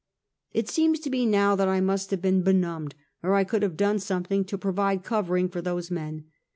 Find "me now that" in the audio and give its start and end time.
1.11-1.67